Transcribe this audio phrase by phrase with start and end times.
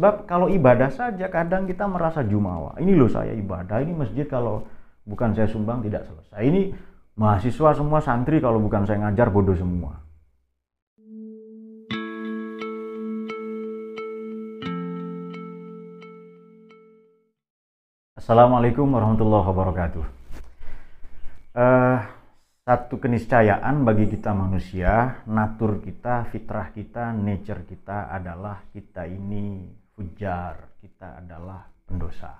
[0.00, 2.72] Sebab kalau ibadah saja kadang kita merasa jumawa.
[2.80, 4.64] Ini loh saya ibadah, ini masjid kalau
[5.04, 6.40] bukan saya sumbang tidak selesai.
[6.40, 6.72] Ini
[7.20, 10.00] mahasiswa semua santri kalau bukan saya ngajar bodoh semua.
[18.16, 20.04] Assalamualaikum warahmatullahi wabarakatuh.
[21.60, 22.00] Uh,
[22.64, 30.80] satu keniscayaan bagi kita manusia, natur kita, fitrah kita, nature kita adalah kita ini fujar,
[30.80, 32.32] kita adalah pendosa.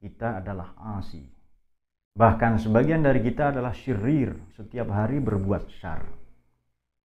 [0.00, 1.20] Kita adalah asi.
[2.16, 6.00] Bahkan sebagian dari kita adalah syirir, setiap hari berbuat syar.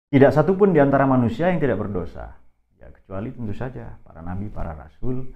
[0.09, 2.39] Tidak satupun di antara manusia yang tidak berdosa.
[2.79, 5.27] Ya kecuali tentu saja para nabi, para rasul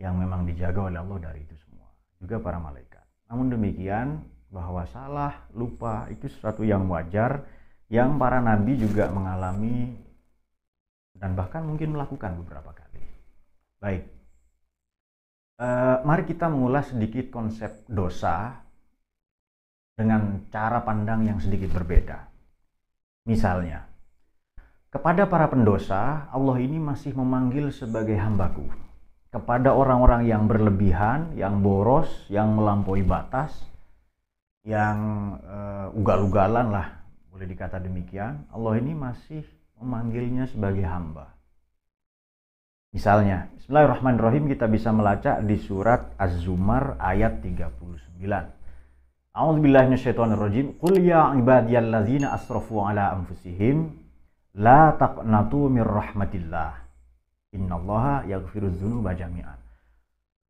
[0.00, 1.92] yang memang dijaga oleh Allah dari itu semua.
[2.16, 3.04] Juga para malaikat.
[3.28, 7.44] Namun demikian, bahwa salah, lupa itu sesuatu yang wajar
[7.86, 9.94] yang para nabi juga mengalami
[11.16, 12.85] dan bahkan mungkin melakukan beberapa kali.
[13.86, 14.02] Baik,
[15.62, 15.68] e,
[16.02, 18.66] mari kita mengulas sedikit konsep dosa
[19.94, 22.18] dengan cara pandang yang sedikit berbeda.
[23.30, 23.86] Misalnya,
[24.90, 28.66] kepada para pendosa, Allah ini masih memanggil sebagai hambaku.
[29.30, 33.54] Kepada orang-orang yang berlebihan, yang boros, yang melampaui batas,
[34.66, 34.98] yang
[35.46, 39.46] uh, ugal-ugalan lah boleh dikata demikian Allah ini masih
[39.78, 41.35] memanggilnya sebagai hamba
[42.96, 48.56] misalnya Bismillahirrahmanirrahim kita bisa melacak di surat Az-Zumar ayat 39
[49.36, 50.80] A'udzubillahi minasyaitonirrajim.
[50.80, 53.92] Qul ya ibadiyallazina asrafu ala anfusihim
[54.56, 56.72] la taqnatu mir rahmatillah.
[57.52, 59.60] Innallaha yaghfirudz dzunuba jami'an.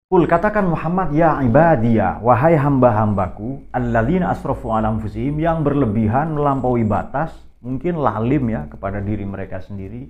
[0.07, 7.35] Kul katakan Muhammad ya ibadiyah wahai hamba-hambaku alladzina asrafu ala anfusihim yang berlebihan melampaui batas
[7.59, 10.07] mungkin lalim ya kepada diri mereka sendiri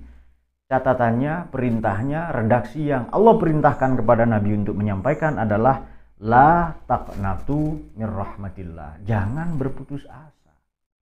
[0.67, 5.87] catatannya perintahnya redaksi yang Allah perintahkan kepada Nabi untuk menyampaikan adalah
[6.19, 9.03] la taqnatu mir rahmatillah.
[9.07, 10.53] Jangan berputus asa.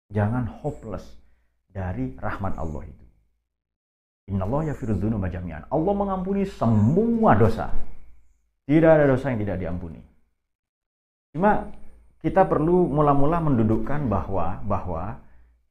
[0.10, 1.06] Jangan hopeless
[1.70, 3.06] dari rahmat Allah itu.
[4.32, 5.68] Innallaha yaghfiru dzunuba jami'an.
[5.70, 7.74] Allah mengampuni semua dosa.
[8.70, 10.02] Tidak ada dosa yang tidak diampuni.
[11.34, 11.74] Cuma
[12.22, 15.18] kita perlu mula-mula mendudukkan bahwa bahwa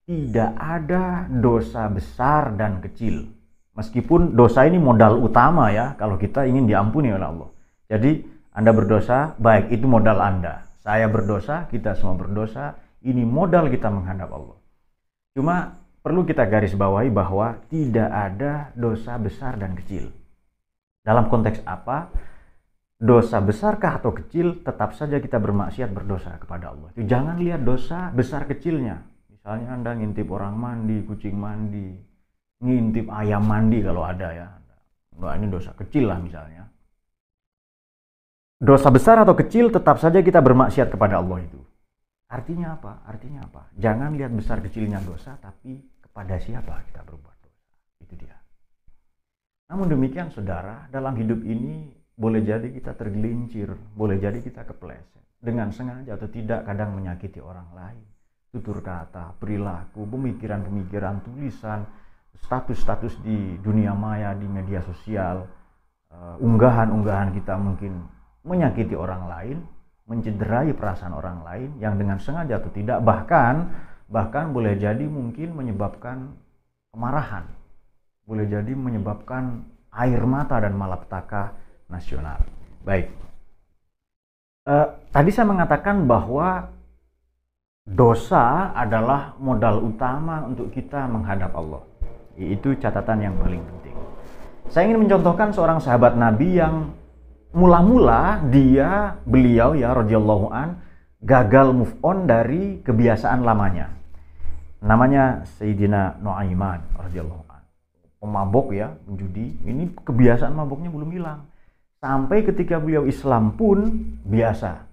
[0.08, 3.37] tidak ada dosa besar dan kecil.
[3.78, 7.48] Meskipun dosa ini modal utama ya kalau kita ingin diampuni oleh Allah.
[7.86, 10.66] Jadi Anda berdosa, baik itu modal Anda.
[10.82, 12.74] Saya berdosa, kita semua berdosa,
[13.06, 14.58] ini modal kita menghadap Allah.
[15.38, 20.10] Cuma perlu kita garis bawahi bahwa tidak ada dosa besar dan kecil.
[21.06, 22.10] Dalam konteks apa?
[22.98, 26.90] dosa besarkah atau kecil, tetap saja kita bermaksiat berdosa kepada Allah.
[26.98, 29.06] Jangan lihat dosa besar kecilnya.
[29.30, 31.94] Misalnya Anda ngintip orang mandi, kucing mandi,
[32.58, 34.48] ngintip ayam mandi kalau ada ya.
[35.18, 36.66] Nah, ini dosa kecil lah misalnya.
[38.58, 41.58] Dosa besar atau kecil tetap saja kita bermaksiat kepada Allah itu.
[42.28, 43.06] Artinya apa?
[43.06, 43.70] Artinya apa?
[43.78, 47.62] Jangan lihat besar kecilnya dosa, tapi kepada siapa kita berbuat dosa.
[48.02, 48.34] Itu dia.
[49.70, 55.22] Namun demikian saudara, dalam hidup ini boleh jadi kita tergelincir, boleh jadi kita kepleset.
[55.38, 58.02] Dengan sengaja atau tidak kadang menyakiti orang lain.
[58.50, 61.86] Tutur kata, perilaku, pemikiran-pemikiran, tulisan,
[62.44, 65.48] status-status di dunia maya, di media sosial,
[66.12, 68.04] uh, unggahan-unggahan kita mungkin
[68.46, 69.58] menyakiti orang lain,
[70.08, 73.68] mencederai perasaan orang lain yang dengan sengaja atau tidak bahkan
[74.08, 76.32] bahkan boleh jadi mungkin menyebabkan
[76.96, 77.44] kemarahan
[78.28, 81.56] boleh jadi menyebabkan air mata dan malapetaka
[81.88, 82.44] nasional.
[82.84, 83.08] Baik.
[84.68, 86.68] Uh, tadi saya mengatakan bahwa
[87.88, 91.80] dosa adalah modal utama untuk kita menghadap Allah.
[92.38, 93.96] Itu catatan yang paling penting.
[94.70, 96.94] Saya ingin mencontohkan seorang sahabat Nabi yang
[97.50, 100.78] mula-mula dia beliau ya radhiyallahu an
[101.18, 103.90] gagal move on dari kebiasaan lamanya.
[104.78, 107.62] Namanya Sayyidina Nuaiman radhiyallahu an.
[108.22, 109.58] Pemabok ya, menjudi.
[109.66, 111.42] Ini kebiasaan maboknya belum hilang
[111.98, 114.86] Sampai ketika beliau Islam pun biasa.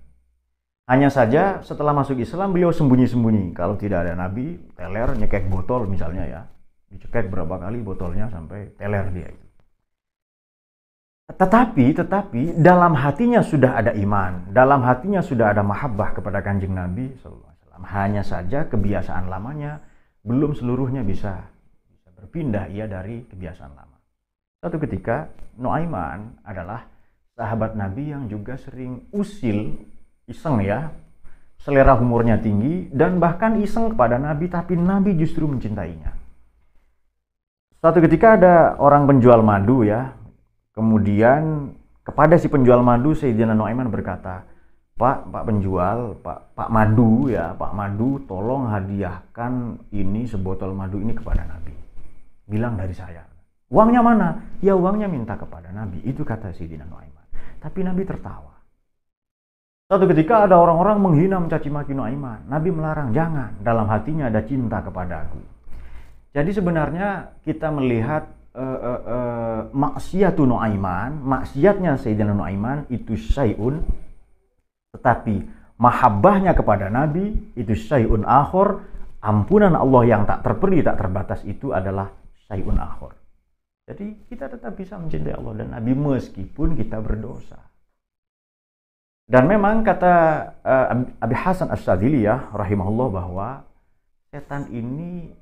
[0.90, 3.54] Hanya saja setelah masuk Islam beliau sembunyi-sembunyi.
[3.54, 6.42] Kalau tidak ada Nabi, teler nyekek botol misalnya ya.
[6.96, 9.46] Dicekek berapa kali botolnya sampai teler dia itu.
[11.36, 17.12] Tetapi, tetapi dalam hatinya sudah ada iman, dalam hatinya sudah ada mahabbah kepada kanjeng Nabi
[17.20, 17.52] SAW.
[17.86, 19.84] Hanya saja kebiasaan lamanya
[20.24, 21.44] belum seluruhnya bisa,
[22.16, 24.00] berpindah ia dari kebiasaan lama.
[24.64, 26.88] Satu ketika Nuaiman adalah
[27.36, 29.76] sahabat Nabi yang juga sering usil,
[30.26, 30.90] iseng ya,
[31.62, 36.25] selera humornya tinggi, dan bahkan iseng kepada Nabi, tapi Nabi justru mencintainya.
[37.86, 40.18] Suatu ketika ada orang penjual madu ya,
[40.76, 41.72] Kemudian
[42.04, 44.44] kepada si penjual madu Sayyidina Nuaiman berkata,
[45.00, 51.16] Pak, Pak penjual, Pak Pak Madu ya, Pak Madu, tolong hadiahkan ini sebotol madu ini
[51.16, 51.72] kepada Nabi.
[52.44, 53.24] Bilang dari saya.
[53.72, 54.30] Uangnya mana?
[54.60, 56.04] Ya uangnya minta kepada Nabi.
[56.04, 57.26] Itu kata Sayyidina Nuaiman.
[57.64, 58.52] Tapi Nabi tertawa.
[59.88, 62.52] Satu ketika ada orang-orang menghina mencaci maki Nuaiman.
[62.52, 63.64] Nabi melarang, jangan.
[63.64, 65.55] Dalam hatinya ada cinta kepada aku.
[66.36, 73.80] Jadi sebenarnya kita melihat uh, uh, uh, Nuaiman, maksiatnya Sayyidina Nuaiman itu syai'un
[75.00, 75.48] tetapi
[75.80, 78.84] mahabbahnya kepada Nabi itu syai'un akhor,
[79.24, 82.12] ampunan Allah yang tak terperi, tak terbatas itu adalah
[82.48, 83.16] syai'un akhor.
[83.86, 87.60] Jadi kita tetap bisa mencintai Allah dan Nabi meskipun kita berdosa.
[89.26, 90.14] Dan memang kata
[90.62, 90.86] uh,
[91.22, 93.66] Abi Hasan As-Sadili ya rahimahullah bahwa
[94.30, 95.34] setan ini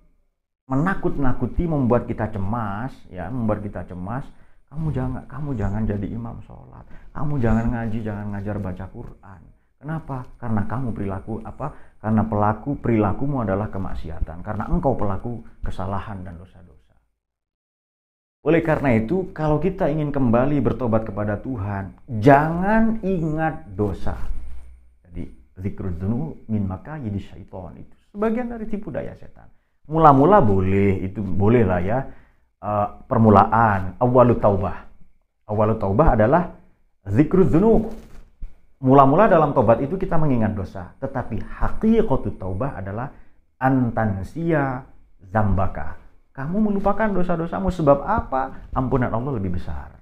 [0.67, 4.23] menakut-nakuti membuat kita cemas ya membuat kita cemas.
[4.71, 6.85] Kamu jangan kamu jangan jadi imam sholat.
[7.13, 9.41] Kamu jangan ngaji jangan ngajar baca Quran.
[9.77, 10.25] Kenapa?
[10.39, 11.75] Karena kamu perilaku apa?
[11.99, 14.41] Karena pelaku perilakumu adalah kemaksiatan.
[14.41, 16.95] Karena engkau pelaku kesalahan dan dosa-dosa.
[18.47, 24.17] Oleh karena itu kalau kita ingin kembali bertobat kepada Tuhan jangan ingat dosa.
[25.05, 25.29] Jadi
[25.59, 25.93] zikrul
[26.49, 29.45] min maka jadi syaitan itu sebagian dari tipu daya setan
[29.83, 31.99] Mula-mula boleh, itu boleh lah ya.
[32.63, 34.87] Uh, permulaan, awalut taubah.
[35.43, 36.55] Awalut taubah adalah
[37.03, 37.91] zikrul dzunub.
[38.83, 40.95] Mula-mula dalam tobat itu kita mengingat dosa.
[41.03, 43.11] Tetapi hakikatut taubah adalah
[43.59, 44.87] antansia
[45.31, 45.99] zambaka.
[46.33, 48.71] Kamu melupakan dosa-dosamu sebab apa?
[48.73, 49.99] Ampunan Allah lebih besar.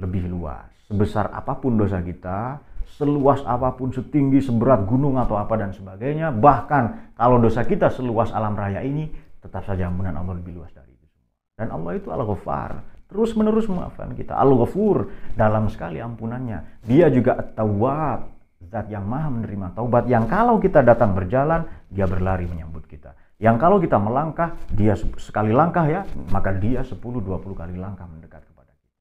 [0.00, 0.68] Lebih luas.
[0.88, 2.60] Sebesar apa pun dosa kita,
[2.96, 6.30] seluas apa pun, setinggi, seberat gunung atau apa dan sebagainya.
[6.30, 9.08] Bahkan kalau dosa kita seluas alam raya ini,
[9.40, 11.28] tetap saja ampunan Allah lebih luas dari itu semua.
[11.56, 12.70] Dan Allah itu Al-Ghafar,
[13.10, 14.36] terus menerus memaafkan kita.
[14.36, 16.84] Al-Ghafur, dalam sekali ampunannya.
[16.84, 18.34] Dia juga At-Tawwab,
[18.68, 20.08] zat yang maha menerima taubat.
[20.08, 23.12] Yang kalau kita datang berjalan, dia berlari menyambut kita.
[23.36, 28.72] Yang kalau kita melangkah, dia sekali langkah ya, maka dia 10-20 kali langkah mendekat kepada
[28.72, 28.94] kita.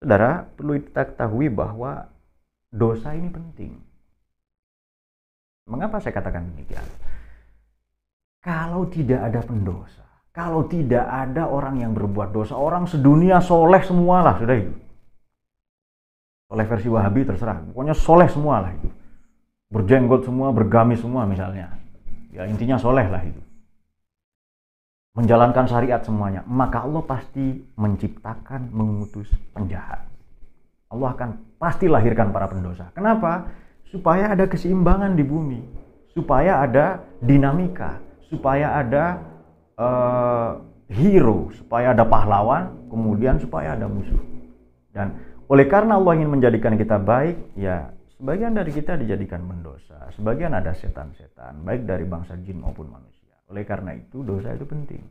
[0.00, 2.13] Saudara, perlu kita ketahui bahwa
[2.74, 3.78] dosa ini penting.
[5.70, 6.82] Mengapa saya katakan demikian?
[8.42, 10.04] Kalau tidak ada pendosa,
[10.34, 14.74] kalau tidak ada orang yang berbuat dosa, orang sedunia soleh semualah sudah itu.
[16.52, 18.90] Oleh versi Wahabi terserah, pokoknya soleh semualah itu.
[19.72, 21.72] Berjenggot semua, bergamis semua misalnya.
[22.34, 23.40] Ya intinya soleh lah itu.
[25.14, 30.13] Menjalankan syariat semuanya, maka Allah pasti menciptakan, mengutus penjahat.
[30.94, 32.94] Allah akan pasti lahirkan para pendosa.
[32.94, 33.50] Kenapa?
[33.90, 35.60] Supaya ada keseimbangan di bumi,
[36.14, 37.98] supaya ada dinamika,
[38.30, 39.18] supaya ada
[39.78, 44.18] uh, hero, supaya ada pahlawan, kemudian supaya ada musuh.
[44.94, 45.14] Dan
[45.50, 50.72] oleh karena Allah ingin menjadikan kita baik, ya sebagian dari kita dijadikan mendosa, sebagian ada
[50.72, 53.34] setan-setan, baik dari bangsa jin maupun manusia.
[53.50, 55.04] Oleh karena itu dosa itu penting.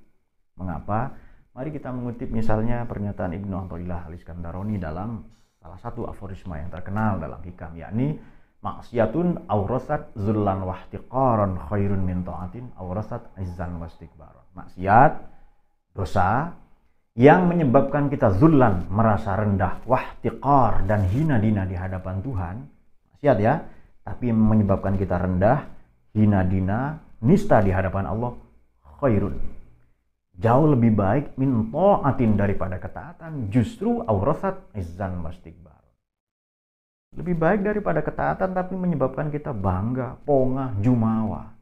[0.57, 1.13] Mengapa?
[1.53, 5.21] Mari kita mengutip misalnya pernyataan Ibnu Athaillah Al-Iskandaroni dalam
[5.63, 8.19] salah satu aforisma yang terkenal dalam hikam yakni
[8.59, 14.43] maksiatun aurasat zullan wahtiqaran khairun min ta'atin aurasat izzan wastikbaran.
[14.59, 15.23] Maksiat
[15.95, 16.51] dosa
[17.15, 22.55] yang menyebabkan kita zullan merasa rendah, wahtiqar dan hina dina di hadapan Tuhan.
[23.15, 23.63] Maksiat ya,
[24.03, 25.63] tapi menyebabkan kita rendah,
[26.11, 28.35] hina dina, nista di hadapan Allah
[28.99, 29.52] khairun
[30.39, 33.53] jauh lebih baik min ta'atin daripada ketaatan.
[33.53, 35.73] Justru aurasat izzan wastikbar
[37.13, 41.53] lebih baik daripada ketaatan tapi menyebabkan kita bangga, pongah, jumawa.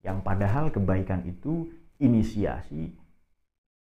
[0.00, 1.68] Yang padahal kebaikan itu
[2.00, 2.92] inisiasi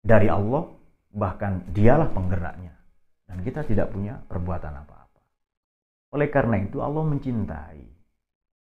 [0.03, 0.71] dari Allah
[1.11, 2.75] bahkan dialah penggeraknya.
[3.27, 5.23] Dan kita tidak punya perbuatan apa-apa.
[6.15, 7.83] Oleh karena itu Allah mencintai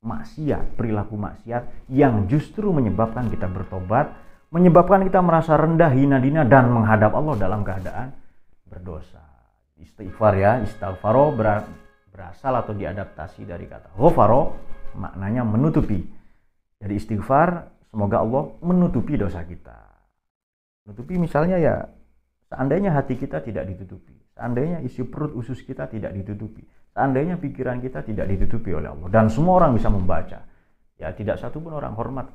[0.03, 4.11] maksiat, perilaku maksiat yang justru menyebabkan kita bertobat
[4.51, 8.15] menyebabkan kita merasa rendah, hina dina dan menghadap Allah dalam keadaan
[8.67, 9.23] berdosa.
[9.77, 14.57] Istighfar ya, istighfaro berasal atau diadaptasi dari kata ghafaro
[14.97, 16.01] maknanya menutupi.
[16.77, 19.77] Jadi istighfar semoga Allah menutupi dosa kita.
[20.85, 21.75] Menutupi misalnya ya
[22.47, 26.63] seandainya hati kita tidak ditutupi, seandainya isi perut usus kita tidak ditutupi,
[26.95, 30.41] seandainya pikiran kita tidak ditutupi oleh Allah dan semua orang bisa membaca
[30.97, 32.33] ya tidak satu pun orang hormat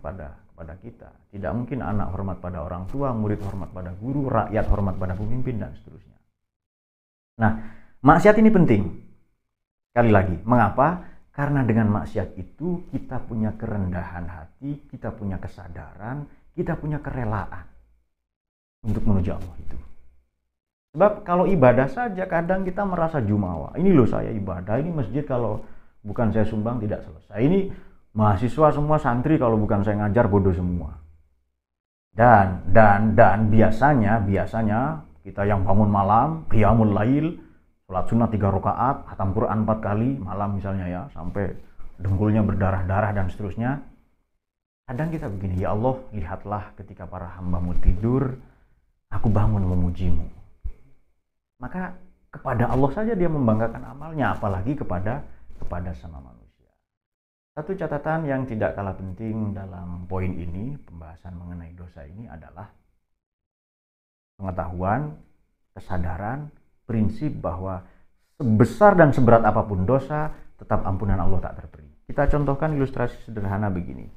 [0.62, 1.10] pada kita.
[1.34, 5.58] Tidak mungkin anak hormat pada orang tua, murid hormat pada guru, rakyat hormat pada pemimpin
[5.58, 6.14] dan seterusnya.
[7.42, 7.52] Nah,
[7.98, 8.82] maksiat ini penting.
[9.90, 11.02] Sekali lagi, mengapa?
[11.34, 17.66] Karena dengan maksiat itu kita punya kerendahan hati, kita punya kesadaran, kita punya kerelaan
[18.86, 19.78] untuk menuju Allah itu.
[20.92, 23.72] Sebab kalau ibadah saja kadang kita merasa jumawa.
[23.74, 25.64] Ini loh saya ibadah, ini masjid kalau
[26.04, 27.40] bukan saya sumbang tidak selesai.
[27.40, 27.58] Ini
[28.12, 31.00] mahasiswa semua santri kalau bukan saya ngajar bodoh semua.
[32.12, 37.40] Dan dan dan biasanya biasanya kita yang bangun malam, qiyamul lail,
[37.88, 41.56] sholat sunnah tiga rakaat, hatam Quran empat kali malam misalnya ya, sampai
[42.02, 43.80] dengkulnya berdarah-darah dan seterusnya.
[44.82, 48.34] Kadang kita begini, ya Allah, lihatlah ketika para hambamu tidur,
[49.08, 50.26] aku bangun memujimu.
[51.62, 51.94] Maka
[52.34, 55.22] kepada Allah saja dia membanggakan amalnya, apalagi kepada
[55.62, 56.41] kepada sama manusia.
[57.52, 62.72] Satu catatan yang tidak kalah penting dalam poin ini, pembahasan mengenai dosa ini adalah
[64.40, 65.20] pengetahuan,
[65.76, 66.48] kesadaran,
[66.88, 67.84] prinsip bahwa
[68.40, 71.84] sebesar dan seberat apa pun dosa, tetap ampunan Allah tak terperi.
[72.08, 74.08] Kita contohkan ilustrasi sederhana begini.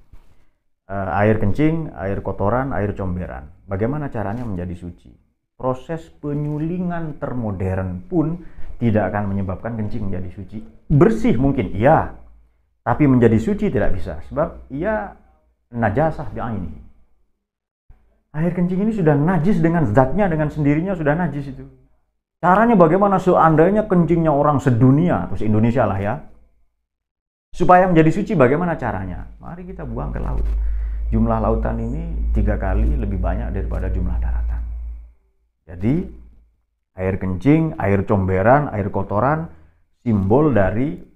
[0.88, 3.52] Uh, air kencing, air kotoran, air comberan.
[3.68, 5.12] Bagaimana caranya menjadi suci?
[5.60, 8.40] Proses penyulingan termodern pun
[8.80, 10.64] tidak akan menyebabkan kencing menjadi suci.
[10.88, 12.25] Bersih mungkin, iya,
[12.86, 15.18] tapi menjadi suci tidak bisa sebab ia
[15.74, 16.70] najasah ini.
[18.36, 21.66] Air kencing ini sudah najis dengan zatnya dengan sendirinya sudah najis itu.
[22.38, 26.14] Caranya bagaimana seandainya kencingnya orang sedunia atau se-Indonesia lah ya.
[27.56, 29.34] Supaya menjadi suci bagaimana caranya?
[29.42, 30.46] Mari kita buang ke laut.
[31.10, 34.62] Jumlah lautan ini tiga kali lebih banyak daripada jumlah daratan.
[35.64, 36.06] Jadi
[37.00, 39.48] air kencing, air comberan, air kotoran
[40.04, 41.15] simbol dari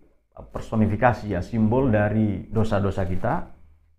[0.50, 3.34] personifikasi ya simbol dari dosa-dosa kita,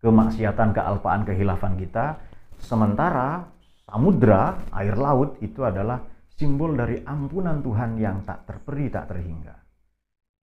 [0.02, 2.18] kemaksiatan, kealpaan, kehilafan kita.
[2.60, 3.46] Sementara
[3.88, 6.02] samudra, air laut itu adalah
[6.36, 9.56] simbol dari ampunan Tuhan yang tak terperi, tak terhingga.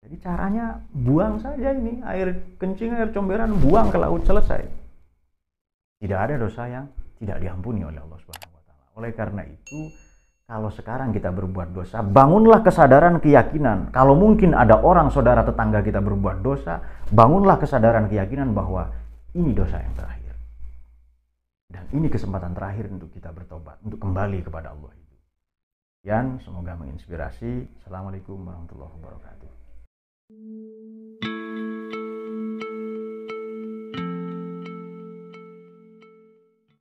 [0.05, 4.61] Jadi caranya buang saja ini air kencing, air comberan, buang ke laut selesai.
[5.97, 6.85] Tidak ada dosa yang
[7.17, 8.85] tidak diampuni oleh Allah Subhanahu wa taala.
[9.01, 9.81] Oleh karena itu,
[10.45, 13.89] kalau sekarang kita berbuat dosa, bangunlah kesadaran keyakinan.
[13.97, 18.93] Kalau mungkin ada orang saudara tetangga kita berbuat dosa, bangunlah kesadaran keyakinan bahwa
[19.33, 20.37] ini dosa yang terakhir.
[21.73, 24.93] Dan ini kesempatan terakhir untuk kita bertobat, untuk kembali kepada Allah.
[26.05, 27.81] Yan, semoga menginspirasi.
[27.81, 29.49] Assalamualaikum warahmatullahi wabarakatuh.